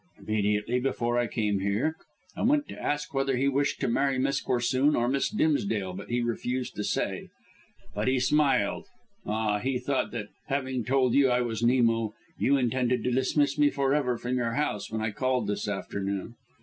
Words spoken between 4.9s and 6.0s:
or Miss Dimsdale,